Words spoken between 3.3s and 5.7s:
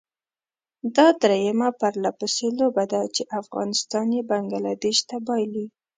افغانستان یې بنګله دېش ته بايلي.